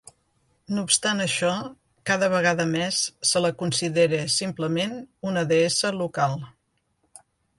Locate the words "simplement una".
4.39-5.47